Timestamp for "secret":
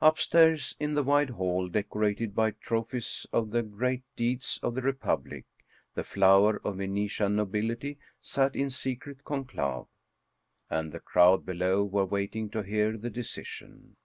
8.70-9.22